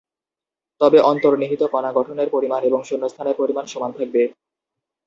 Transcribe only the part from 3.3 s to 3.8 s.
পরিমাণ